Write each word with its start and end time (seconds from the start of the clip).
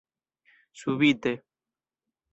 subite 0.79 1.31